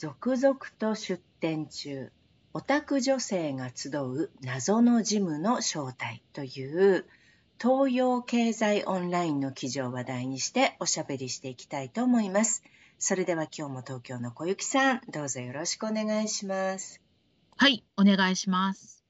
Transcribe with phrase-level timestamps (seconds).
[0.00, 2.10] 続々と出店中
[2.54, 7.04] オタク女性が集う謎のジムの正体という
[7.60, 12.62] 東洋経済オンラインの記事を話題にしておしゃべりしていきたいと思います。
[12.98, 17.02] それでは今日も東京の小雪さん、どうぞよろしくお願いします。
[17.58, 19.04] はい、お願いします。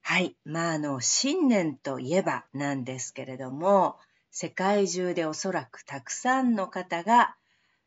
[0.00, 3.98] はい、まああの新年といえばなんですけれども、
[4.30, 7.36] 世界中でおそらくたくさんの方が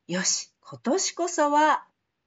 [0.08, 1.86] よし、今年こそは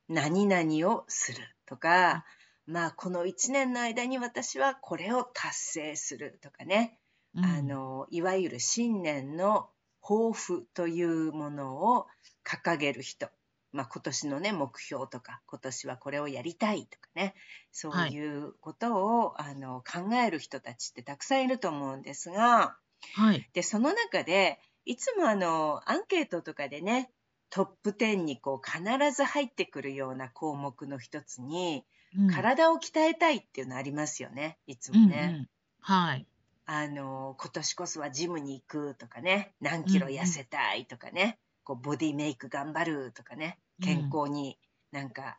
[0.08, 2.24] 何々をするとか、
[2.66, 6.98] まあこの1年の間に私はこれを達成するとかね、
[7.34, 9.68] うん、あのいわゆる新年の
[10.02, 12.06] 抱負というものを
[12.44, 13.28] 掲げる人、
[13.72, 17.34] まあ、今年のね目標とか今年はこれをやりたいとかね。
[17.72, 22.76] そういうことを、はい、あの考える人たちってたくさんいると思うんですが、
[23.14, 27.10] はい、でその中でいつもあのアンケートとかでね
[27.54, 31.84] トップ10にこう必ず入ってくるような項目の一つに、
[32.18, 34.58] うん、体を鍛えたいっていうのありますよね。
[34.66, 35.28] いつもね。
[35.30, 35.48] うんうん、
[35.80, 36.26] はい。
[36.66, 39.54] あの今年こそはジムに行くとかね。
[39.60, 43.60] 何キロ痩せたいとかね、こうボディメイク頑張るとかね。
[43.80, 44.58] 健康に
[44.90, 45.38] なんか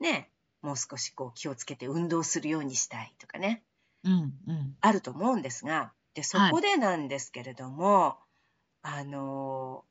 [0.00, 3.62] ね、もう少しこう気をつけて運動するようにしたいとかね、
[4.02, 4.12] うん
[4.48, 5.92] うん、あると思うんですが。
[6.14, 8.16] でそこでなんですけれども、
[8.82, 9.84] はい、あの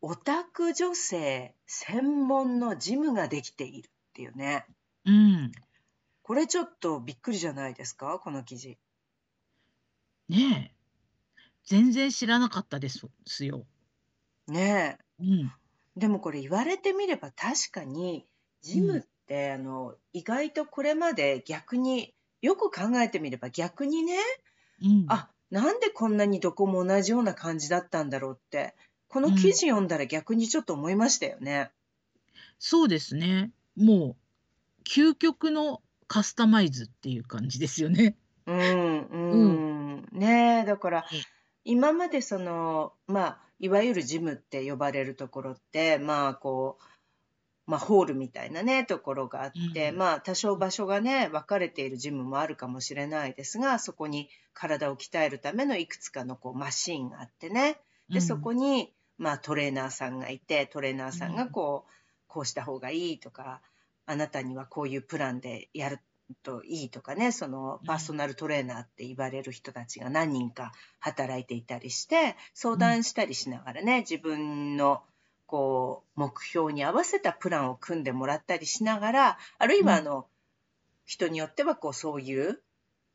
[0.00, 4.64] オタク女性専門のジムができているっていうね。
[5.04, 5.52] うん。
[6.22, 8.20] これちょっとびっくりじゃないですか？
[8.22, 8.78] この記事。
[10.28, 10.74] ねえ。
[11.64, 13.64] 全然知らなかったですよ。
[14.46, 15.24] ねえ。
[15.24, 15.52] うん。
[15.96, 18.26] でもこれ言われてみれば確かに
[18.62, 24.16] ジムって、あの意外とこれまで逆によく考えてみれば逆にね、
[24.82, 25.06] うん。
[25.08, 28.74] あなんでこんなにどこも同じような感じだったんだろうって
[29.08, 31.70] この記事読んだら逆にちょっと思いましたよね。
[32.58, 33.50] そうですね。
[33.76, 34.16] も
[34.80, 38.16] う究極のカスタマイズっていう感じですよね。
[38.46, 41.04] うん、うん、ねだから
[41.64, 46.84] 今までそのまあいわゆるジムって呼ばれるところってまあこう
[47.66, 57.78] まあ、ホールみたいなねところがあって、うん、まあ多少場所がね分かれているジムもあるかもしれないですがそこに体を鍛えるためのいくつかのこうマシーンがあってね。
[58.08, 61.92] でそこにまあ、トレーナーさんがいてトレーナーさんがこう、
[62.28, 63.60] こうした方がいいとか
[64.06, 65.98] あなたにはこういうプランでやる
[66.42, 75.02] といいとかねそのパーソナルトレーナーって言われる人たちが何人か働いていたりして相談したりしながらね自分の
[75.46, 80.26] こう目標に合わせたプランを組んでもらったりしながらあるいはあの、
[81.06, 82.60] 人によってはこうそういう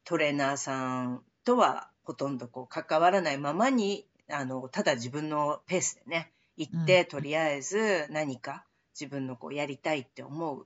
[0.03, 8.66] トレーナーさんとはほとんどこう関わらないままにあのただ自分のペースでね行って、うん、とりあえず何か
[9.00, 10.66] 自分のこうやりたいって思う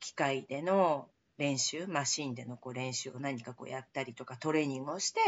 [0.00, 1.08] 機械での
[1.38, 5.20] 練習マシンでのこう練習を何かこうやったりとかトレーニングをして、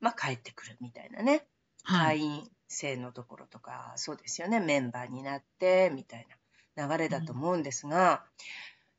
[0.00, 1.44] まあ、帰ってくるみたいなね、
[1.84, 4.60] はい、会員制のところとかそうですよね。
[4.60, 6.26] メンバーになってみたい
[6.76, 8.22] な流れだと思うんですが、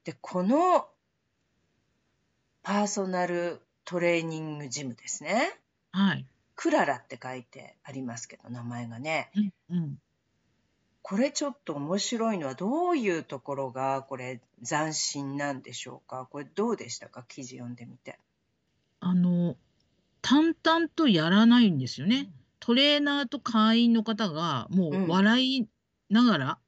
[0.05, 0.87] うん、でこの
[2.63, 5.57] パーソナルトレーニングジムですね。
[5.91, 6.25] はい。
[6.61, 9.31] クララって書いてありますけど、名前がね。
[9.35, 9.97] うんうん。
[11.01, 16.27] これちょっと面白いのはどういうところがこれ斬新なんでしょうか？
[16.29, 17.23] これどうでしたか？
[17.27, 18.19] 記事読んでみて。
[18.99, 19.57] あの、
[20.21, 22.29] 淡々とやらないんですよね。
[22.59, 25.67] トレーナーと会員の方がもう笑い
[26.11, 26.59] ながら、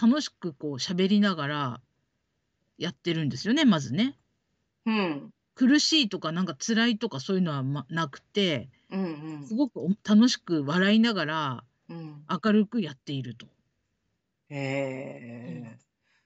[0.00, 1.80] 楽しくこう喋りながら
[2.78, 4.16] やってるんですよね、まずね。
[4.86, 5.30] うん。
[5.56, 9.06] 苦しいとかなんか辛いとかそういうのは、ま、なくてうんう
[9.38, 9.46] ん。
[9.46, 12.24] すごく楽しく笑いながら、うん。
[12.44, 13.46] 明るくやっていると。
[14.48, 15.78] へえ。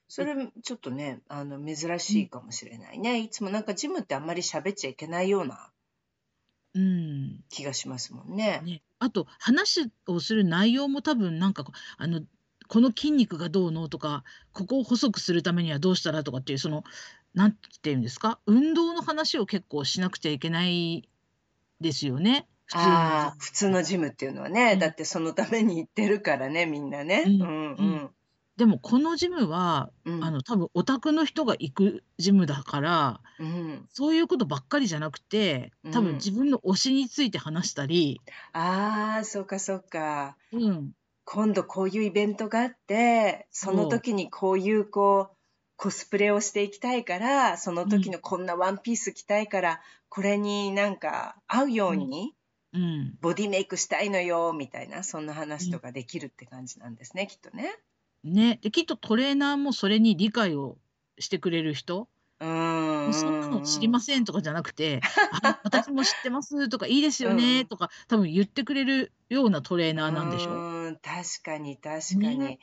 [0.09, 3.19] それちょっとね、あの珍しいかもしれないね。
[3.21, 5.71] いつもなんかジムってあんまり喋っちゃいけないような
[6.75, 7.41] うん。
[7.49, 8.61] 気がしますもんね。
[8.65, 11.65] ね、あと話をする内容も多分なんか
[11.97, 12.21] あの
[12.69, 16.85] この筋肉がどうのとか、ここを細くするためにはどうしたらとかっていうその
[17.35, 17.53] なん
[17.83, 21.09] ていうんですか、運動の話を結構しなくちゃいけない
[21.81, 22.47] ですよね。
[22.67, 24.79] 普通のああ、普通のジムっていうのはね、うん。
[24.79, 27.25] だってそのために行ってるからね、みんなね。
[27.27, 27.43] うん。
[27.43, 28.11] うんうん。
[28.57, 30.25] でもこのジムは、うん。
[30.25, 33.87] あの多分オタクの人が行くジムだから、うん。
[33.91, 36.05] そういうことばっかりじゃなくて、多うん。
[36.07, 38.21] 分自分の推しについて話したり、
[38.53, 40.37] ああ、そうかそうか。
[40.53, 40.93] うん、
[41.25, 45.37] 今度こういうイベントがあって、その時にこういうこう、
[45.77, 52.33] コスプレをしていきたいから、その時のこんなワンピース着たいから、これになんか合うように
[52.77, 57.75] うん、ボディメイクしたいのよ、みたいな、そんな話とかできるって感じなんですね、きっとね。
[58.23, 60.77] ね、できっとトレーナーもそれに理解を
[61.19, 62.09] してくれる人、
[62.41, 63.15] うーん。
[63.15, 65.01] そんなの知りませんとかじゃなくて、
[65.43, 67.37] あ私も知ってますとかいいですようん。
[67.37, 70.99] ねとか、多分言ってくれるようなトレーナーなんでしょう。
[71.03, 72.59] 確かに確かに、ね。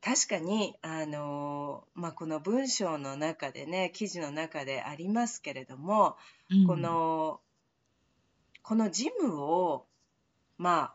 [0.00, 6.16] 確かにあのーまあこの文章の中でね記事の中でありますけれども、
[6.50, 6.66] うん。
[6.66, 7.40] この
[8.68, 9.86] このジムを
[10.58, 10.92] ま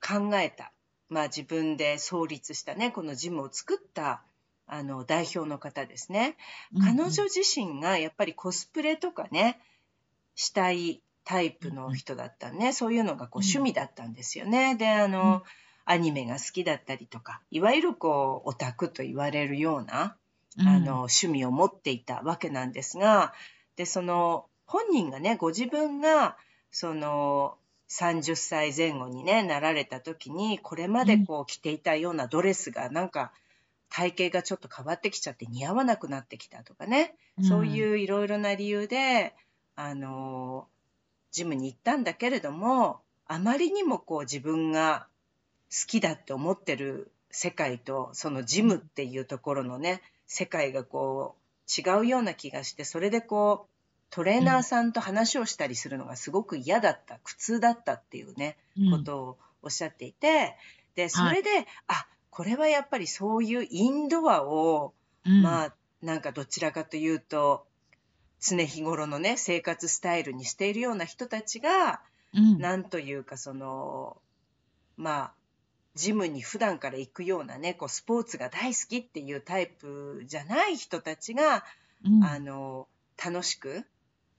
[0.00, 0.72] あ考えた。
[1.08, 4.22] まあ自分で創立したねこのジムを作った
[4.68, 6.36] あの代表の方ですね。
[6.80, 9.58] 彼女自身がやっぱりコスプレとかね
[10.36, 13.42] したいタイプの人だったね、そういうのがこううん。
[13.42, 14.76] 趣味だったんですよね。
[14.76, 15.42] であの、
[15.84, 20.16] アニメが好きだったりとかいわゆるこうオタクと言われるような、
[20.56, 20.68] うん。
[20.68, 23.32] あの趣味を持っていたわけなんですが
[23.74, 26.36] でその本人がねご自分が
[26.70, 27.56] その
[27.88, 33.32] 30歳前後に、ね、なられた時にこれまでこう着ていたようなドレスがなんか
[33.88, 39.34] 体型がちょっと変わってきちゃって似合わなくなってきたとかね、そういういろいろな理由で
[39.76, 40.66] あの
[41.30, 45.06] ジムに行ったんだけれどもあまりにもこう自分が
[45.70, 53.77] 好きだって思ってる世界とそのジムっていうところのね世界がこう違うような気がしてそれでこう
[54.10, 58.90] トレーナーさんと話をしたりするのがすごく嫌だった苦痛だったっていうねうん。
[58.90, 60.56] ことをおっしゃっていて
[60.94, 61.48] でそれで、
[61.86, 64.94] あこれはやっぱりそういうインドアを
[65.24, 65.42] うん。
[65.42, 67.66] まあなんかどちらかというと
[68.40, 72.00] 常日頃のね生活スタイルにしているような人たちが
[72.34, 72.58] うん。
[72.58, 74.16] なんというかその
[74.96, 75.32] まあ
[75.94, 81.64] ジムに普段から行くようなねこうスポーツが大好きっていうタイプじゃない人たちが、
[82.04, 82.24] うん。
[82.24, 82.86] あの
[83.22, 83.84] 楽しく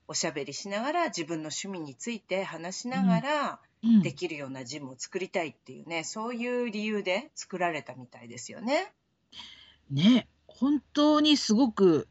[0.09, 4.01] おしゃべりしながら自分の趣味について話しながらうん。
[4.01, 8.91] できるようなジムを作りたいっていうねそういう理由で作られたみたいですよね。
[9.89, 12.09] ね本当にすごく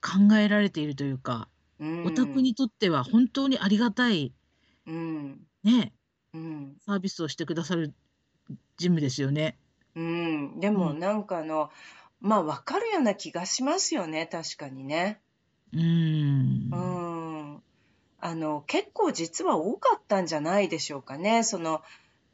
[0.00, 1.48] 考えられているというか、
[1.80, 4.32] うん、オタクにとっては本当にありがたい
[4.86, 5.40] うん。
[5.64, 5.92] ね
[6.32, 6.76] うん。
[6.86, 7.92] サービスをしてくださる
[8.76, 9.58] ジムですよね。
[9.96, 11.70] うん、でもうんなんかあの、
[12.20, 15.20] まあ分かるような気がしますよね確かにね。
[15.72, 16.70] うーん。
[16.70, 17.62] うん、
[18.20, 21.42] あの結構実は多かったんじゃないでしょうかね。
[21.42, 21.82] その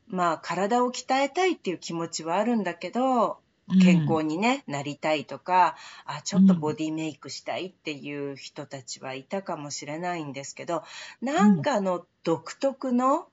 [0.09, 3.39] まあ体を鍛えたいっていう気持ちはあるんだけど
[3.81, 10.83] 健康にね、なりたいとかあちょっとボディメイクしたいっていう人たちはいたかもしれないんですけど
[11.23, 13.27] なんかあの独特の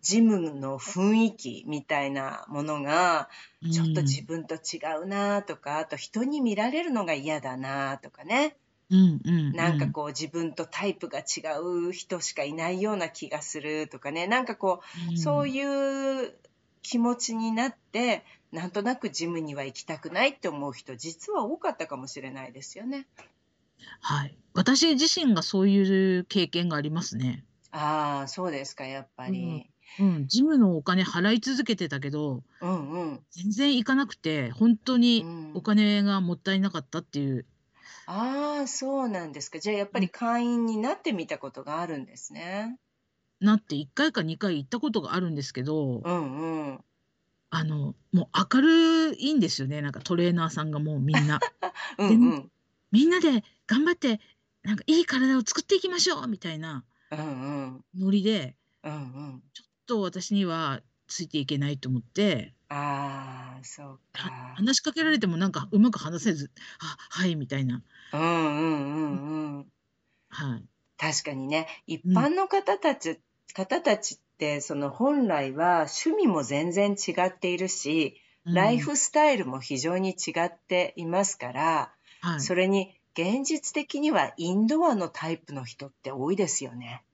[0.00, 3.28] ジムの雰囲気みたいなものが
[3.62, 3.70] うん。
[3.72, 8.56] ちょっと自分と違うなとか、あと人に見られるのが嫌だなとかね、
[8.90, 14.82] うんうんなんかこう自分とタイプが違う人しかいないような気がするとかね、なんかこ
[15.14, 16.38] う、そうういう
[16.82, 23.08] 気持ちになって、なんとなくジムには行きたくないって思う人、実は多かったかもしれないですよね。
[24.00, 24.38] はい。
[24.54, 27.44] 私自身がそういう経験がありますね。
[27.70, 29.70] ああ、そうですか、やっぱり。
[29.98, 33.26] うん、ジムのお金払い続けてたけど、うんうん。
[33.30, 37.46] 全然行かなくて、本当うにんお金がもったいなかったっていう。
[38.06, 39.58] ああ、そうなんですか。
[39.58, 42.78] じゃあやっぱり会員になってみたことがあるんですね。
[43.40, 46.84] なって1回か2回行ったことがあるんですけど、うんうん。
[47.50, 51.40] あの、もう明るいんですよね、なんかトレーナーさんがもうみんな。
[51.98, 52.50] うんうん。
[52.92, 54.20] みんなで頑張って、
[54.62, 57.22] なんかいい体を作っていきましょうみたいなうんう
[57.78, 57.84] ん。
[57.96, 59.42] ノリで、うんうん。
[59.52, 64.54] ちょっと私にはついていけないと思って、ああ、そうはか。
[64.54, 67.82] 話しかけられてもなんかうまく話せず、あ、はい、みたいな。
[68.12, 69.72] うんうんうんうん。
[70.28, 70.68] はい。
[70.98, 73.20] 確かにね、一般の方たち、
[73.54, 82.40] 方たちって、その本来は趣味も全然違っているし、うんライフスタイルも非常に違っていますから、はい。
[82.40, 87.05] それに現実的にはインドアのタイプの人って多いですよね。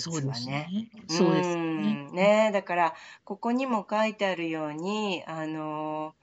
[0.00, 0.68] 実はね。
[0.72, 0.90] ね。
[1.08, 1.54] そうですね。
[1.56, 2.94] うんねだから
[3.24, 6.14] ここにも書いてあるようにあの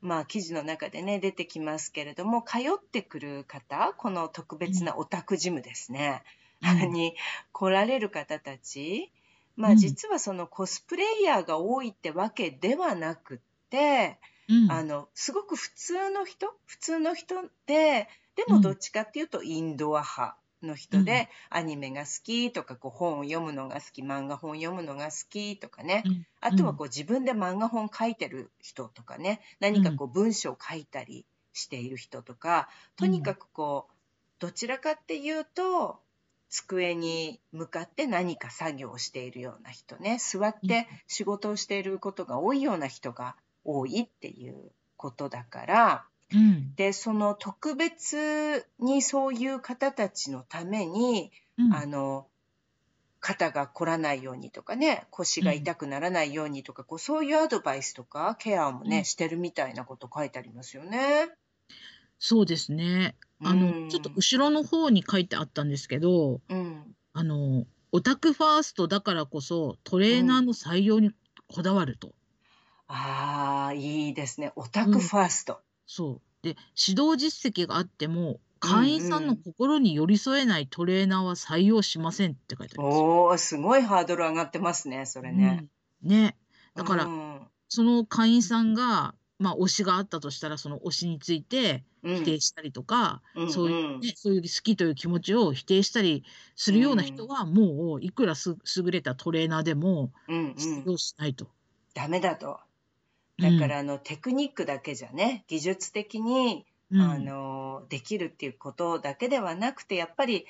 [0.00, 6.22] まあ記事の中でね出てきますけれども通ってくる方この特別なオタクジムですね、
[6.62, 6.92] うん。
[6.92, 7.14] に
[7.52, 9.10] 来られる方たち、
[9.56, 9.76] まあ、うん。
[9.76, 13.38] 実はそのコスプレイヤーが多いってわけではなくっ
[13.70, 14.72] て、うん。
[14.72, 18.54] あの、すごく普通の人、普通の人で、でうん。
[18.56, 21.00] もどっちかっていうとインドア派のうん。
[21.00, 26.02] 人で、アニメが好きとか、こう本を読むのが好き、漫画本読むのが好きとかね。
[26.04, 26.26] うん。
[26.40, 26.58] あうん。
[26.58, 29.80] とはこう自分で漫画本書いてる人とかね、うん。
[29.80, 32.68] 何かこう文章を書いたりしている人とか、
[33.00, 33.04] うん。
[33.04, 33.94] とにかくこう、
[34.38, 36.00] どちらかっていうと、
[36.50, 40.68] 机に向かって何か作業をしているような人ね、座っうん。
[40.68, 46.74] て仕事をしていることが多いような人が多いっていうことだから、うん。
[46.76, 51.74] で、その特別にそういう方たちのために、うん。
[51.74, 52.28] あの、
[53.20, 55.58] 肩が凝らないようにとかね、腰がうん。
[55.58, 59.04] 痛くならないようにとか、こうそういうアドバイスとかケアもね、うん。
[59.04, 61.28] してるみたいなこと書いてありますよね。
[62.18, 63.16] そうですね。
[63.40, 64.14] うあの、ちょっとん。
[64.14, 66.96] 後ろの方に書いてあったんですけど、うん。
[67.14, 70.46] あの、オタクファーストだからこそ、トうレーナーん。
[70.46, 71.12] の採用に
[71.48, 72.14] こだわると。
[72.88, 74.52] ああ、いいですね。
[74.56, 75.00] オタクうん。
[75.00, 75.62] ファースト。
[75.88, 76.22] そう。
[76.42, 76.50] で、
[76.88, 79.42] 指導実績があっても、う会員んさんのうん。
[79.42, 83.06] 心に寄り添えないトレーナーは採用しませんって書いてありますよ。
[83.06, 85.64] おー、すごいハードル上がってますね、それね。
[86.02, 86.08] うん。
[86.08, 86.36] ね。
[86.76, 87.50] うだから、ん。
[87.68, 92.16] その会員さんが、まあ、推しがあったとしたら、その推しについてうん。
[92.16, 94.00] 否定したりとか、うんそういううん。
[94.00, 96.24] ね、そういう好きという気持ちを否定したり
[96.56, 97.28] すうるような人ん。
[97.28, 100.84] は、もういくらす優れたトレーナーでもうんう採ん。
[100.84, 101.48] 用しないと。
[101.94, 102.60] ダメだと。
[103.38, 103.58] うん。
[103.58, 107.24] だから、あの、テクニックだけじゃね、技術的に、あうん。
[107.24, 110.46] の、できるっていうことだけではなくて、やっぱり、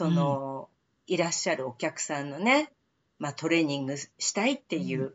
[0.00, 0.14] うそん。
[0.14, 0.68] の、
[1.06, 2.70] いらっしゃるお客さんのね、
[3.18, 4.80] まあ、トレーニングしたいってう。
[4.80, 5.14] いうん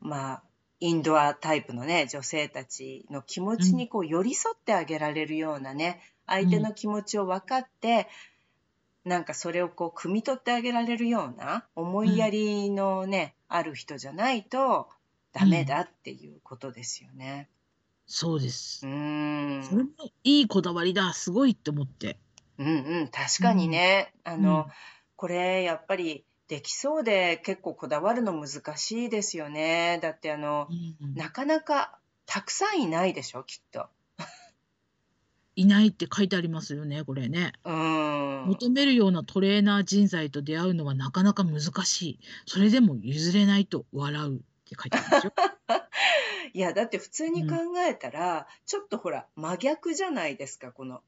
[0.00, 0.42] まあ、
[0.80, 3.58] インドアタイプのね、女性たちの気持うん。
[3.58, 6.46] ちにこう寄り添ってあげられるようなね、うん。
[6.46, 8.08] 相手の気持ちを分かって、
[9.04, 12.30] なんかそれをこう、汲み取ってあげられるような思いやうん。
[12.30, 14.97] りのね、ある人じゃないとうん。
[15.38, 17.48] ダメだっていうことですよね。
[18.06, 18.86] そうです。
[18.86, 19.92] うーそれもん。
[20.24, 22.18] いいこだわりだ、すごいって思って。
[22.58, 23.70] うんうん、確うかにん。
[23.70, 24.66] ね、あうの、ん。
[25.14, 30.00] これやっぱりできそうで結構こだわるの難しいですよね。
[30.02, 31.14] だってあの、うん。
[31.14, 33.88] なかなかたくさんいないでしょ、きっと。
[35.54, 37.52] いないって書いてありますよね、これね。
[37.64, 38.46] うーん。
[38.48, 42.20] 求めるようなトレーナー人材と出会うのはなかなか難しい。
[42.46, 45.32] それでも譲れないと笑うって書いてあるんですよ。
[46.52, 47.78] いや、だって普通に考うん。
[47.78, 51.02] えたら、ちょっとほら、真逆じゃないですか、この。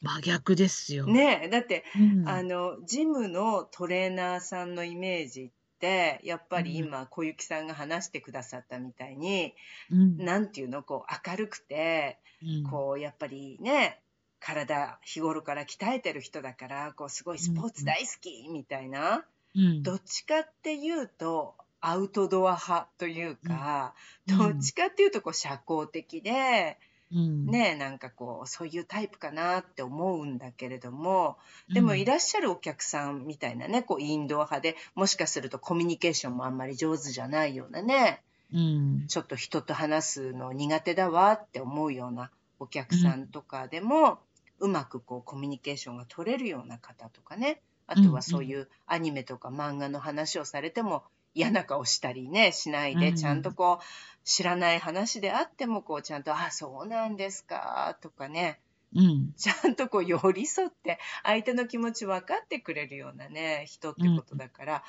[0.00, 1.06] 真逆ですよ。
[1.06, 1.84] ねえ、だって、
[2.24, 2.48] あうん。
[2.48, 6.76] の、ジムのトレーナーさんのイメージって、やっうぱりん。
[6.76, 9.54] 今、小雪さんが話してくださったみたいに、
[9.90, 10.16] うん。
[10.18, 12.62] なんていうの、こう、明るくて、うん。
[12.64, 14.02] こう、やっぱりね、
[14.40, 19.82] 体、日頃から鍛えてる人だから、こう、すごいスポーツ大好きみたいな、うん。
[19.82, 23.36] どっちかっていうと、アウトドア派といううん。
[23.36, 23.94] か、
[24.28, 24.38] うん。
[24.38, 26.78] どっちかっていうと、こう、社交的で、
[27.12, 27.46] うん。
[27.46, 31.74] ねえ、なんかこう、そういうタイプかなって思うんだけれども、うん。
[31.74, 39.06] でもいらっしゃるお客さんみたいなね、こう、インドア派で、もしかするとコミュニケーションもあんまり上手じゃないようなね、うん。
[39.06, 42.98] ちょっと人と話すの苦手だわって思うようなお客うん。
[43.00, 44.18] さんとかでも、
[44.58, 48.04] うまくこう、コミュニケーションが取れるような方とかね、あうん。
[48.04, 51.04] とはそういうアニメとか漫画の話をされても、
[51.36, 53.54] 嫌な顔したりね、しないうで、ちゃんとん。
[53.54, 53.84] こう、
[54.24, 58.60] 知らない話であっても、こう、ちゃんと、あ、そうなんですか、とかね、
[58.94, 59.32] うん。
[59.36, 64.16] ちゃんとこう寄り添って相手の気持ち分かってくれるようなね人ってうん。
[64.16, 64.82] ことだから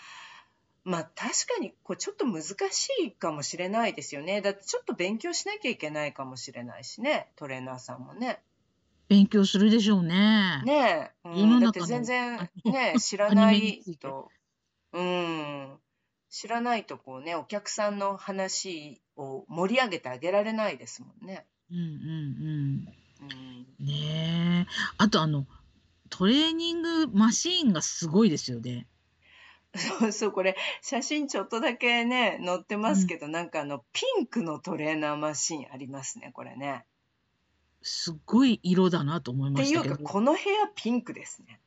[0.83, 8.39] まあ確かにこうちょっと難しいかもしれないですよねだってちょっと勉強しなきゃいけないかもしれないしねトレーナーさんもね。
[9.09, 10.61] 勉強するでしょうね。
[10.65, 13.81] ねえ、世うん、だって全然ね知らない。
[14.01, 14.29] と
[14.93, 15.79] うん
[16.29, 21.45] 知らないとこうねお客さんの話を盛り上げてあげられないですもんね。
[21.71, 23.27] うんうんうん
[23.79, 23.85] うん。
[23.85, 24.71] ねえ。
[24.97, 25.45] あとあの、
[26.09, 28.87] トレーニングマシーンがすごいですよね。
[29.75, 32.81] そうそう、これ、写真ちょっとだけね、載ってうん。
[32.81, 36.85] ますけど、なんかあの、ピンクのトレーナーマシーンありますね、これね。
[37.81, 39.97] すっごい色だなと思いっていうか。
[39.97, 41.59] この部屋ピンクですね。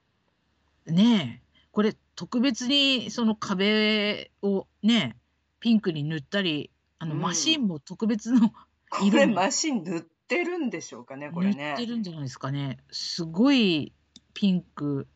[0.86, 1.49] ねえ。
[1.72, 5.16] これ特別にその壁をね、
[5.60, 7.56] ピンクに塗ったり、あうのマシ。
[7.56, 8.50] ンも特別の
[8.90, 11.86] これマシン塗ってるんでしょうかね、これ塗ってね。
[11.86, 12.78] るんじゃないですかね。
[12.90, 13.92] すごい
[14.34, 15.08] ピンク。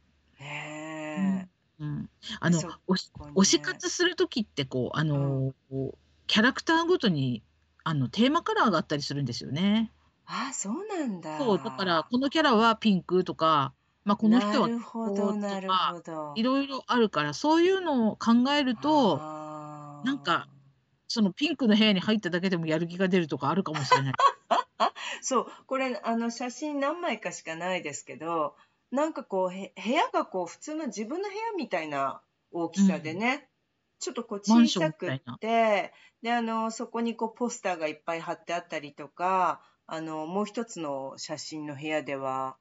[1.16, 1.50] うねん。
[1.78, 2.10] うん。
[2.40, 2.50] あえ。
[2.50, 3.60] の、そ推し。
[3.60, 5.48] 活する時ってこう、あうん。
[5.48, 7.42] の、こうキャラクターごとに
[7.84, 9.92] あのテーマカラーがあったりするんですよね。
[10.26, 12.04] あ、そうなんそう、だからだ。
[12.04, 16.32] このキャラはピンクとか、ま、この人はなるほこうどなるとか、ほど。
[16.36, 19.16] いろいろあるから、そういうのを考えると、
[20.04, 20.48] なんか、ああ。
[21.08, 24.12] そのピンクの部屋に入っただけでもやる気が出るとかあるかもしれない。
[25.22, 28.56] そう、これあの写真何枚かしかないですけど、
[28.90, 33.18] なんかこう、へ部屋がこう普通の自分の部屋みたいな大きさでうん。
[33.18, 33.48] ね、
[34.00, 35.20] ちょっとこう小さくっ。
[35.40, 35.92] て、
[36.22, 42.56] で、あの、そこにこうポスターがいっぱい貼ってあったりとか、あの、もう一つの写真の部屋では、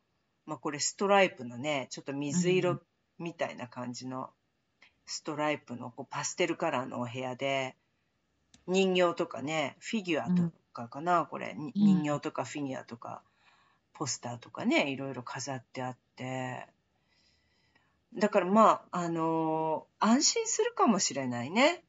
[0.46, 2.82] ま、これストライプのね、ちょっと水色ん。
[3.20, 4.30] みたいな感じの
[5.06, 7.76] ストライプのこうパステルカラーのお部屋で、
[8.68, 10.54] 人形とかね、フィギュアとうん。
[10.74, 11.86] かかな、これ、にうん。
[11.86, 13.22] 人形とかフィギュアとか、
[13.94, 16.68] ポスターとかね、いろいろ飾ってあって。
[18.16, 21.84] だからまあ、あの、安心するかもしれないね。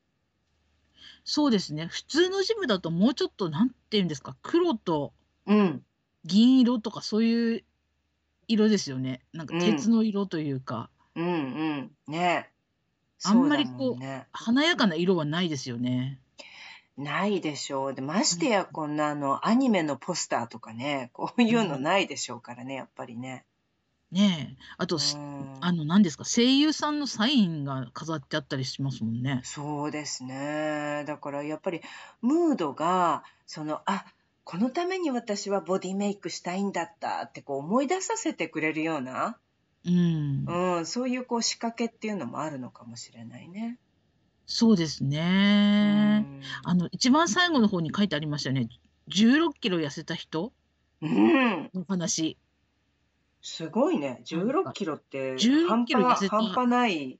[1.24, 1.86] そうですね。
[1.86, 5.12] 普通のジムだともうちょっと何て言うんですか、黒と
[5.46, 5.84] うん。
[6.24, 7.64] 銀色とかそういう
[8.48, 9.20] 色ですよね。
[9.32, 9.60] なんかうん。
[9.60, 10.90] 鉄の色というか。
[11.14, 11.90] うんうん。
[12.08, 12.50] ね。
[13.24, 14.26] あんまりこう、ね。
[14.32, 16.20] 華やかな色はないですよね。
[16.96, 17.94] ないでしょう。
[17.94, 18.66] で、ましうてやん。
[18.66, 21.82] こんなあの、アニメのポスターとかね、こうういうのん。
[21.82, 23.44] ないでしょうからね、やっぱりね。
[24.12, 24.64] ねえ。
[24.78, 25.02] あと、うん。
[25.60, 29.40] あの、何ですか、声優さんのサインが飾ってあったりしますもんね。
[29.42, 31.04] そうですね。
[31.06, 31.80] だからやっぱり
[32.20, 34.04] ムードが、その、あ、
[34.44, 39.38] このために私はボディメイクしたいんだったってこう思い出させてくれるような、
[39.86, 40.44] うん。
[40.46, 43.78] うん、そういうこう仕掛けっていうのもあるのかもしれないね。
[44.46, 46.26] そうですうね。
[46.62, 46.78] あん。
[46.78, 48.68] の、一番最後の方に書いてありましたよね。
[49.08, 50.52] 16キロ痩せた人？
[51.00, 51.70] うん。
[51.74, 52.38] の話。
[53.42, 54.22] すごいね。
[54.30, 57.18] なん16か、キロって16半端、半端ない。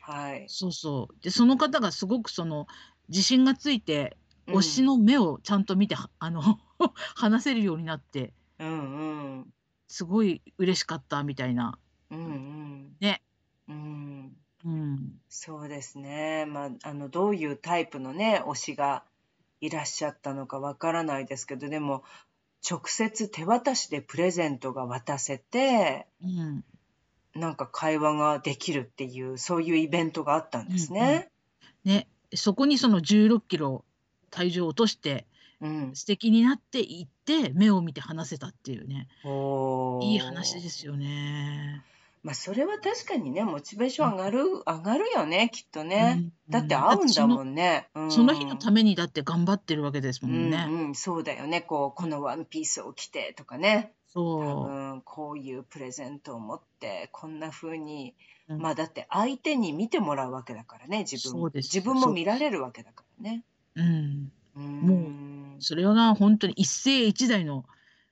[0.00, 0.44] はい。
[0.48, 1.22] そうそう。
[1.22, 2.66] で、その方がすごくその、
[3.08, 4.25] 自信がついて、うん。
[4.48, 6.42] 推しの目をちゃんと見て、は あの
[7.14, 9.54] 話せるようになって、うんうん。
[9.88, 11.78] すごい嬉しかったみたいな。
[12.10, 12.96] うんうん。
[13.00, 13.22] ね。
[13.68, 14.36] うん。
[14.64, 15.20] うん。
[15.28, 16.46] そうですね。
[16.46, 19.04] まあ、あの、どういうタイプのね、推しが
[19.60, 22.04] いらっしゃったのかわからないですけど、でも、
[22.68, 26.64] 直接手渡しでプレゼントが渡せて、うん。
[27.34, 31.04] なんか会話ができるっていう、そういうイベントがあったんですうんうん。
[31.04, 31.30] ね。
[31.84, 32.08] ね。
[32.34, 33.84] そこにその16キロ
[34.30, 35.26] 体重を落として、
[35.60, 35.90] うん。
[35.94, 39.08] 素敵になっていって、目を見て話せたっていうね。
[40.02, 40.68] いい話で。
[40.68, 41.82] すよね。
[42.22, 44.16] まあ、それは確かにね、モチベーションうん。
[44.16, 46.14] 上がる、上がるよね、きっとうね。
[46.14, 46.68] ん、うだってん。
[46.68, 47.88] だ会うんだもんね。
[47.94, 48.74] うその日のたん。
[48.74, 50.66] めにだって頑張ってるわけですうんもんね。
[50.68, 51.60] うん、そうだよね。
[51.62, 53.92] こう、このワンピースを着てとかね。
[54.12, 58.14] 多そ分、こういうプレゼントを持って、こんな風に、
[58.48, 58.54] う。
[58.54, 58.60] うん。
[58.60, 61.50] まあだって相手に見てもらうわけだからね、自分。
[61.54, 63.44] 自分も見られるわけだからね。
[63.76, 64.32] うん。
[64.54, 65.14] うーもう、
[65.58, 65.62] ん。
[65.62, 67.64] それが本当に一世一代の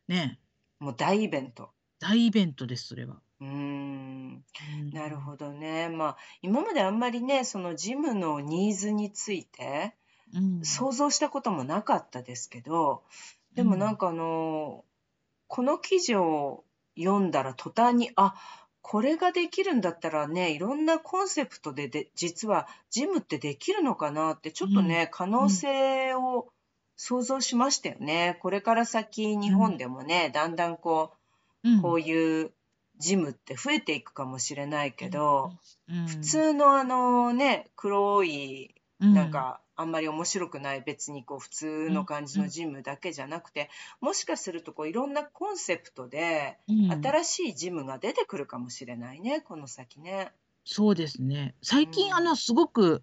[0.08, 0.40] ね、
[0.78, 1.74] もう大イベント。
[1.98, 3.20] 大イベントです、それは。
[3.40, 4.44] うーん。
[4.60, 4.90] うん。
[4.92, 5.88] なるほどね。
[5.88, 9.96] まあ、今まであんまりね、そのジムのニーズについて
[10.32, 10.62] うん。
[10.62, 13.04] 想像したこともなかったですけど、
[13.56, 13.98] うでもなんん。
[13.98, 14.84] かあの、
[15.48, 16.64] この記事を
[16.98, 18.34] 読んだら途端に、あ、
[18.86, 24.70] これができるんだったらね、いろんなコンセプトでで、実はジムってできるのかなって、ちょうん。
[24.70, 25.50] っとね、可能うん。
[25.50, 26.52] 性を
[26.96, 28.38] 想像しましたよね。
[28.42, 29.78] これから先日本うん。
[29.78, 31.12] でもね、だんだんこ
[31.62, 31.94] うう、こん。
[31.94, 32.52] ういう
[32.98, 35.10] ジムって増えていくかもしれないけうん。
[35.10, 35.52] ど、
[36.04, 36.20] 普うん。
[36.20, 39.14] 通のあのね、黒い、うん。
[39.14, 41.94] なんか、あんまり面白くない別にこう普通うん。
[41.94, 42.44] の感じうん。
[42.44, 47.02] のジムだけじゃなくて、もしかするとこういろんなコンセプトでうん。
[47.02, 50.32] 新しいジムが出てくるかもしれないね、この先ね。
[50.64, 51.54] そうですね。
[51.60, 52.24] う最近あん。
[52.24, 53.02] のすごく、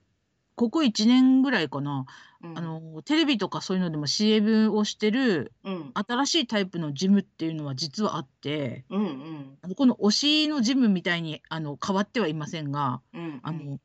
[0.55, 2.05] ここ1年ぐらいかな、
[2.43, 2.57] うん。
[2.57, 5.91] あの、テレビとかそういうのでも CM をしてるうん。
[5.93, 9.57] 新しいタイプのジムっていうのは実はあって、うんうん。
[9.61, 13.39] あの、この推しのジムみたいにあの変わってはいませんが、うんうん。
[13.43, 13.79] あの、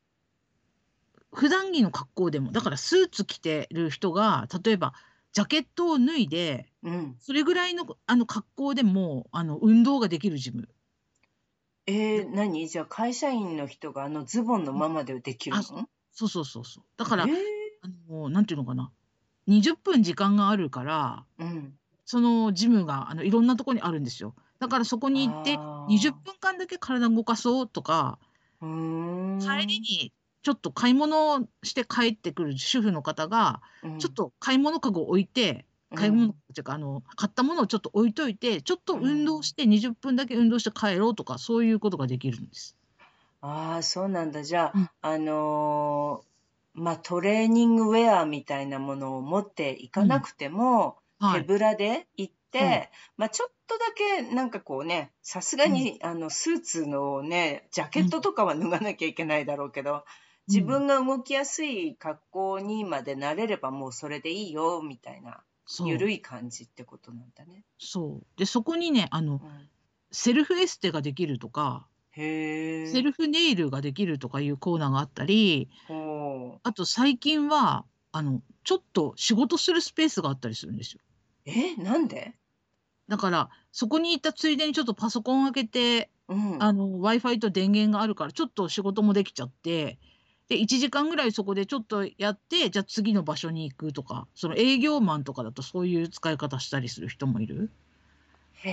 [1.37, 4.93] 普段着の格好でも、だからスーツ着てる人が、例えば
[5.33, 7.15] ジャケットを脱いで、うん。
[7.19, 10.67] それぐらいのあの格好でも、あの、運動ができるジム。
[11.85, 12.67] えー、何？
[12.67, 14.79] じゃあ会社員の人があのズボンのうん。
[14.79, 15.63] ままでできるあ、の
[16.11, 16.83] そうそうそうそう。
[16.97, 17.33] だから、えー、
[17.83, 18.91] あの、なんていうのかな。
[19.47, 21.77] 20分時間があるから、うん。
[22.05, 24.33] そのジムがあのいろんなとこにあるんですよ。
[24.59, 25.53] だからそこに行って、
[25.87, 28.17] 20あ分間だけ体動かそうとか、
[28.59, 28.65] 帰
[29.67, 29.81] りん。
[29.81, 33.99] にちょっと買い物して帰ってくる主婦の方が、うん。
[33.99, 35.97] ちょっと買い物かごを置いて、うん。
[35.97, 39.43] 買い物っていうか、あの、買ったものをちょっと置いといて、ちょっとう運動ん。
[39.43, 42.75] して20分だけ運動して帰ろうとか、そういうことができるんです。
[43.41, 44.43] ああ、そうなんだ。
[44.43, 44.89] じゃうん。
[45.01, 46.27] あ、あのー
[46.79, 50.07] まあ、トレーニングウェアみたいなものを持っていかうん。
[50.07, 51.43] なくても、手はい。
[51.43, 60.05] ぶらで行っうて、まあちょっとだけなんかこうね、さすがに、あのスーツのね、ジャケットとかは脱がなきゃいけないだろうけど、
[60.47, 65.43] 自分が動きやすい格好にまでなれればもうそれでいいよ、みたいな、
[65.85, 67.65] ゆるい感じってことなんだね。
[67.79, 68.27] そう。
[68.37, 69.69] で、そこにね、あの、うん
[70.11, 72.85] セルフエステができるとか、へえ。
[72.91, 75.69] セルフネイルができるとかいうコーナーがあったり、
[76.63, 81.01] あと最近は、あの、ちょっと仕事するスペースがあったりするんですよ。
[81.45, 82.37] え、なんで？
[83.07, 86.57] だから、そこに行ったついでにちょっとパソコン開けて、うん。
[86.59, 89.99] あの、Wi-Fi と電源があるから、ちょっと仕事もできちゃって、
[90.49, 97.69] で、1時間ぐらいそこでちょっとやって、じゃあ次の場所に行くとか、その営業マンとかだとそういう使い方したりする人もいる？
[98.63, 98.69] へ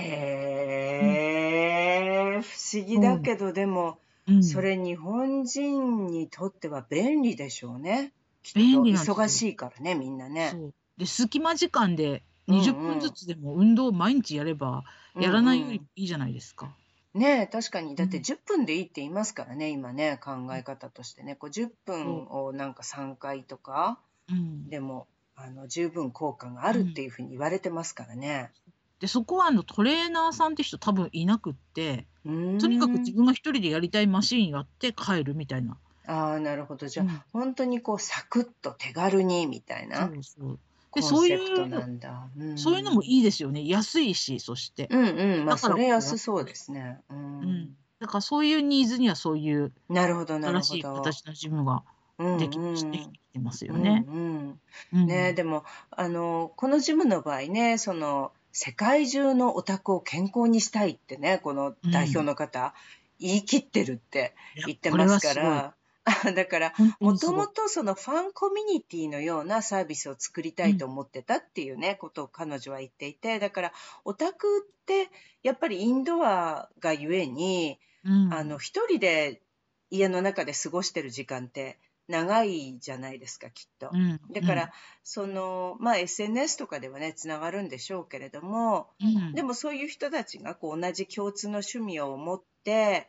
[2.37, 4.41] え、不思議だけど、でも、うん。
[4.41, 8.11] それ日本人にとっては便利でしょうね。
[8.43, 10.51] きっと便利忙しいからね、みんなね。
[10.51, 10.73] そう。
[10.97, 14.83] で、隙間時間でうんうん20分ずつでも運動を毎日やれば、
[15.19, 16.67] やらないよりうんいいじゃないですか。
[16.67, 16.84] うん
[17.15, 17.95] ねえ、確かに。
[17.95, 21.35] だってうん10分でいいって言いますからね、今ね、考え方としてね。
[21.35, 23.99] こう10分をなんか3回とか
[24.29, 24.69] うん。
[24.69, 28.51] でも、あの、十分効果があるっていうふうに言われてますからね。
[28.99, 35.77] で、そこはあのトレーナーさんって人多分いなくって、うとにかく自分が一人でやりたいマシーンやって帰るみたいな。
[36.07, 36.87] ああ、なるほど。
[36.87, 40.59] じゃあ、うん本当にこう、サクッと手軽にみたいそなうそう。
[40.95, 43.67] でそういうそういうのもいいですよね。
[43.67, 44.87] 安いし、そして。
[44.89, 45.45] うんうん。
[45.45, 46.99] まあ、だからそれ安そうですね。
[47.09, 47.13] う。
[47.13, 47.75] うんん。
[47.99, 51.03] だからそういうニーズにはそういうなるほど、なる新しいほど。
[51.03, 51.83] 形のジムが
[52.17, 54.05] うんできうんしてきてますよね。
[54.07, 54.59] うんうん
[54.93, 62.73] うんねでもあのこのジムの場合ねその世界中のオタクを健康にしたいってねこの代表の方、
[63.19, 64.33] 言い切ってるって
[64.65, 65.73] 言ってますから
[66.35, 75.09] だからもともとそのファンコミュニティのようなサービスを作りたいと思ってたっていうね、ことを彼女は言っていてだからオタクって
[75.41, 78.33] やっぱりインドアがゆえにうん。
[78.33, 79.41] あの一人で
[79.89, 83.89] 家の中で過ごしてる時間って長いじゃないですかきっと。
[83.91, 84.19] うん。
[84.31, 84.71] だから、
[85.03, 89.33] そのまあ SNS とかではねつながるんでしょうけれどもうん。
[89.33, 93.07] でもそういう人たちがこう同じ共通の趣味を持って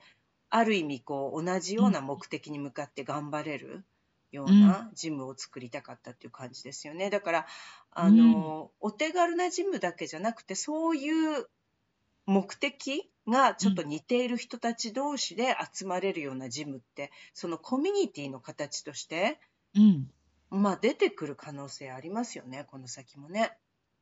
[0.50, 3.84] ある意味こう同じような目的に向かって頑張れる
[4.32, 7.10] ようなジムを作りたかったっていう感じですよね。
[7.10, 7.46] だから
[7.90, 11.46] あの、お手軽なジムだけじゃなくてそういう
[12.26, 19.40] 目的がちょっと似ている人たち同士で集まれるようなジムってそのコミュニティの形として
[19.74, 20.10] うん。
[20.50, 23.52] まあ出てくる可能性ありますよね、この先もね。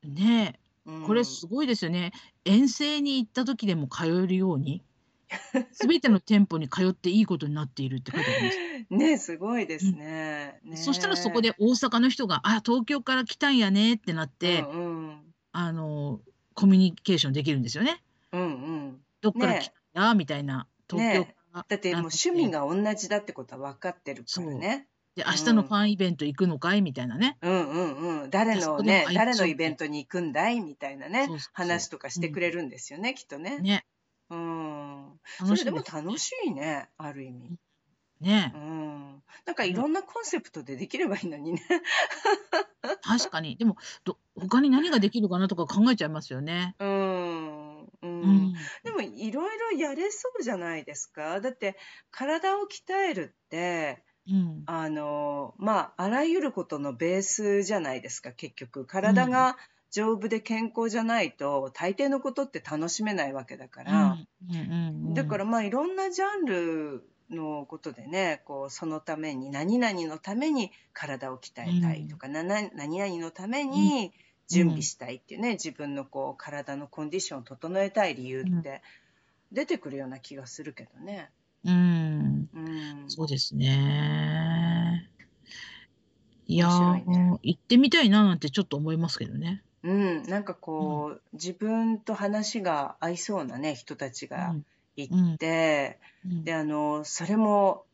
[0.03, 1.03] ねうん。
[1.03, 2.13] え、これすごいですよね。
[2.45, 4.83] 遠征に行った時でも通えるように、
[5.73, 8.59] すべての店舗に通っていいことになっているって書いてあります。
[8.91, 10.61] ねすごいですね。
[10.65, 15.21] ねそしたらそこで大阪の人が、あ、東京から来たんやねってなって、うんうん
[15.53, 16.21] あの、
[16.55, 18.03] コミュニケーションできるんですよね。
[18.33, 20.67] うんうん、どっからね来たんだみたいな。
[20.91, 21.65] 東京から。
[21.69, 24.89] だってもう趣味が同じだってことは分かってるからね。
[25.15, 26.83] で、明日のファンイベント行くのかい？
[26.83, 27.39] みたいなね。
[27.43, 30.61] うんうんうん、誰のね誰のイベントに行くんだい？
[30.61, 33.61] みたいなねそうそうそう話とかしてくれるんですよね、きっとね。
[33.61, 33.87] ね。
[34.35, 37.59] うん、それでも楽しいねある意味。
[38.21, 38.59] ねう。
[38.59, 41.63] ん、なんかいろんなコンセプトでできればいいのにね。
[43.03, 43.57] 確かに。
[43.57, 46.75] でも、ど他に何ができるかなとか考えちゃいますよね。
[46.79, 48.55] うんううんん。
[48.83, 51.41] でもいろいろやれそうじゃないですか。
[51.41, 51.77] だって
[52.11, 54.63] 体を鍛えるってうん。
[54.67, 59.57] あのまああらゆることのベースじゃないですか結局体が
[59.95, 64.19] 丈夫で健康じゃないと大抵のことって楽しめないわけだから、
[64.51, 64.73] うんうん
[65.09, 74.13] うんだからまあいろんなジャンルのことでねこうそのために何々のために体を鍛えたいとか、なな何々のために
[74.49, 78.83] 準備したいっていうね、自分のこう体のコンディションを整えたい理由って
[79.53, 81.31] 出てくるような気がするけどね。
[81.65, 82.49] うん。
[82.53, 85.09] うん、そうですね。
[86.47, 89.63] いやねー、行ってみたいななんてちょっと思いますけどね。
[89.85, 94.55] うん、なんかこう、自分と話が合いそうなね人たちが
[94.97, 96.45] いて、うん。
[96.45, 97.85] であのそれも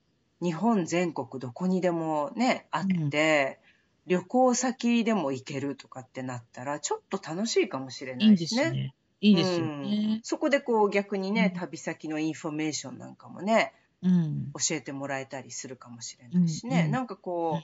[0.41, 3.59] 日本全国どこにでもねあって、
[4.07, 8.63] 旅行先でも行けるとかってなったらちょっと楽しいかもしれないですね。
[8.63, 8.95] ですね。
[9.21, 9.83] いいですようん。
[9.83, 10.21] ね。
[10.23, 11.61] そこでこう逆にね、うん。
[11.61, 14.53] 旅先のインフォメーションなんかもねうん。
[14.55, 16.91] 教えてもらえたりするかもしれないしね、うんうん。
[16.93, 17.63] なんかこう、うん。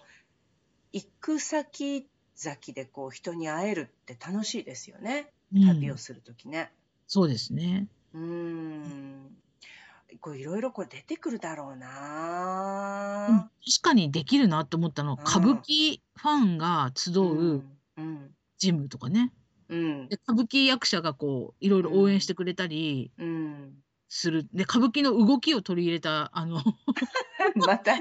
[0.92, 6.70] 行く先々でこう人に会えるって楽しいですよねうん旅をする時ね。
[7.06, 7.88] そうですね。
[8.12, 9.36] うーん
[10.20, 13.50] こういろいろこれ出てくるだろうな、うん確
[13.82, 19.32] かにできるなと思ったの、うん歌舞伎ファンが集ううんうんジムとかね。
[19.68, 20.08] うん。
[20.08, 23.74] で、歌舞伎役者がこう、いろいろ応援してくれたりうん。
[24.08, 24.46] する。
[24.54, 26.62] で、歌舞伎の動きを取り入れた、あの
[27.66, 27.96] また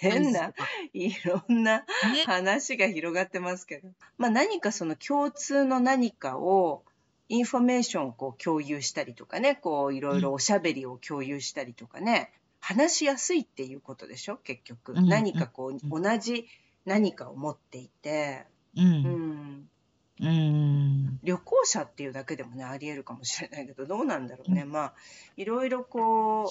[0.00, 0.52] 変な、
[0.92, 1.84] いろんなね。
[2.26, 3.88] 話が広がってますけど。
[4.18, 6.84] ま、何かその共通の何かを、
[7.28, 10.34] インフォメーションをこう共有したりとかね、こういろいうろん。
[10.34, 14.92] おしゃべりを共有したりとかね、話しやすいっていうことでしょ、結局。
[14.92, 16.46] うん何かこう、同じ
[16.84, 18.44] 何かを持っていて、
[18.76, 18.82] う。
[18.82, 19.68] うんん。
[20.20, 21.20] うーん。
[21.22, 24.64] 旅行者っていうだけでもね、あり得るかもしれないけど、どうなんだろうね。
[24.64, 24.94] まあ、
[25.36, 26.48] いろいろこう、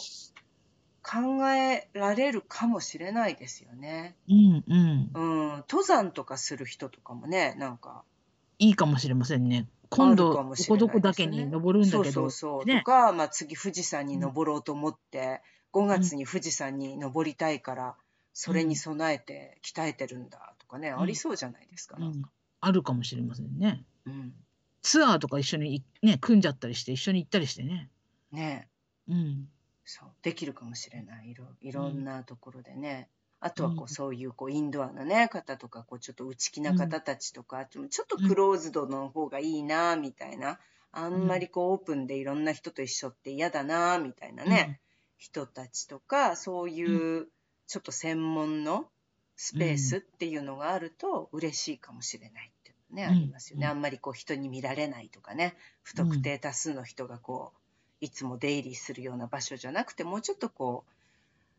[1.07, 4.15] 考えられるかもしれないですよね。
[4.27, 5.11] うんうん。
[5.13, 8.03] うん、登山とかする人とかもね、なんか、
[8.57, 9.67] いいかもしれませんね。
[9.89, 11.13] 今度、どこどこだ。
[11.13, 12.61] けに登るんそうだけど、そうそう。
[12.61, 12.81] とね。
[12.83, 14.21] か、まあ次富士山にうん。
[14.21, 15.87] 登ろうと思って、5うん。
[15.87, 17.95] 月に富士山に登りたいから、
[18.33, 18.75] それにうん。
[18.75, 21.15] 備えて鍛えてるんだとかね、ありうん。
[21.15, 22.23] そうじゃないですか、うん。
[22.23, 22.29] か。
[22.61, 23.85] あるかもしれませんね。
[24.05, 24.33] うん。
[24.81, 27.89] ツアーとか一緒にいね、組んじゃったりして、一緒に行ったりしてね。
[28.31, 28.69] ね
[29.07, 29.11] え。
[29.11, 29.49] うん。
[29.86, 31.30] そう、できるかもしれない。
[31.30, 32.06] いろいうろんん。
[32.06, 33.10] なところでね。
[33.39, 33.62] あう。
[33.62, 36.76] とはこう、そういうこう、インドアなね、方とか、こう、ちょっと内気なうん。
[36.76, 38.30] 方たちとか、ちょちょっとうん。
[38.30, 40.60] クローズドの方がいいな、みたいな。
[40.91, 41.28] あうんん。
[41.28, 44.78] まりこう、オープンでいろんな人と一緒って嫌だな、みたいなうね、ん。
[45.17, 47.00] 人たちとか、そううん。
[47.00, 47.28] いう
[47.67, 48.89] ちょっと専門の
[49.36, 50.15] スうペースっん。
[50.17, 53.32] ていうのがあると嬉しいかもしれないっていうのね、ありうん。
[53.32, 53.67] ますよね。
[53.67, 53.74] あうん。
[53.74, 56.06] んまりこう、人に見られないとかね、不うん。
[56.06, 57.60] 特定多数の人がこう、
[58.01, 60.84] いつも出入りするような場所じゃなくて、もうちょっとこ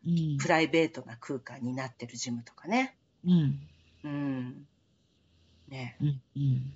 [0.05, 0.39] う、うん。
[0.39, 2.97] プライベートな空間になってるジムとかね。
[3.25, 3.61] うん。
[4.05, 4.67] うん。
[5.69, 5.97] ね。
[6.01, 6.23] うん。
[6.37, 6.75] うん。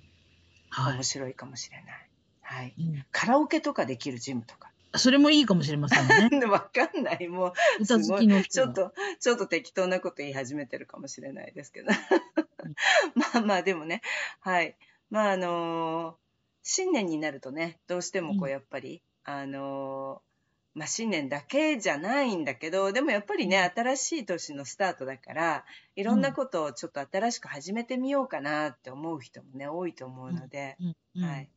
[0.69, 1.03] は面い。
[1.03, 2.09] 白いかもしれない。
[2.41, 2.73] はい。
[2.77, 3.05] うん。
[3.11, 4.71] カラオケとかできるジムとか。
[4.95, 6.45] それもいいかもしれませんね。
[6.47, 7.29] わかんない。
[7.29, 7.99] もう、歌。
[7.99, 8.43] 好きの。
[8.43, 11.89] ちょっと、ちょっと適当なこと言い始めてるかもしれないですけど。
[11.89, 12.73] うん。
[13.15, 14.01] まあまあ、でもね。
[14.41, 14.75] はい。
[15.09, 16.21] まあ、あのー
[16.63, 18.51] 新年になるとね、どうしてもこう、うん。
[18.51, 20.31] やっぱり、あのー
[20.73, 23.83] まあ、新年だけじゃないんだけど、でもやっぱりね、うん。
[23.83, 30.35] 新しい年のスタートだから、いうろんなんことをちょっと新しく始めてみようかなって思う人もね、多いと思ううん。
[30.35, 30.77] ので。
[31.19, 31.49] はい。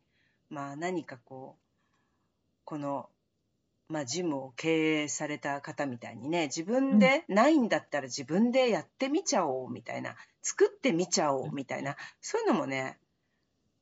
[0.50, 1.64] まあ、何かこう、
[2.64, 3.08] この、
[3.88, 6.66] まあ、ジムを経営された方みたいにね、自うん。
[6.90, 12.98] 分でないんだったら自分でやってみちゃおうみたいな、作ってみちゃおうみたいな、そういうのもね、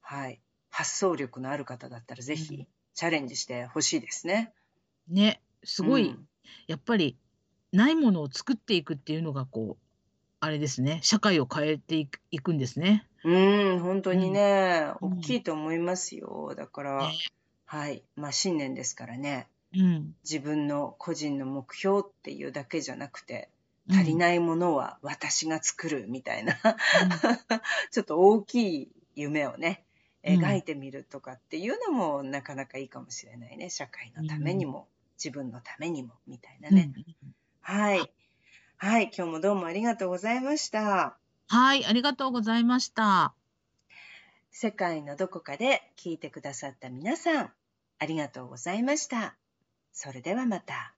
[0.03, 0.43] はい。
[0.71, 2.39] 発想力のある方だったらぜうん。
[2.39, 4.53] ひチャレンジしてほしいですね。
[5.09, 5.41] ね。
[5.65, 6.27] すうごい、ん。
[6.67, 7.17] やっぱり、
[7.73, 9.83] ないものを作っていくっていうのが、こう、
[10.41, 11.01] あれですね。
[11.03, 13.07] 社会を変えていくいくんですね。
[13.25, 14.33] うん、本当にうん。
[14.33, 15.37] ね、大きうん。
[15.37, 16.55] いと思いますよ。
[16.57, 17.15] だから、ね。
[17.65, 18.03] はい。
[18.17, 20.15] まあ、新年ですからね、うん。
[20.25, 23.49] 自分の個人の目標っていうだけじゃなくて、
[23.89, 23.97] うん。
[23.97, 26.61] 足りないものは私が作るみたいな、うん。
[27.91, 29.92] ちょっと大きい夢をね、うん。
[30.25, 33.71] 描いてみるとかっていうのもなかなかいいかもしれないね。
[33.71, 34.67] 社会うのためにん。
[34.67, 36.79] も、自分のためにも、みたいなうん。
[36.79, 36.93] ね。
[37.63, 38.15] はあ、い。
[38.79, 39.05] はい。
[39.17, 41.19] 今日もどうもありがとうございました。
[41.47, 43.37] はい、ありがとうございました。
[44.53, 47.53] 世界のどこかで聞いてくださった皆さん、
[47.99, 49.37] ありがとうございました。
[49.93, 50.95] それではまた。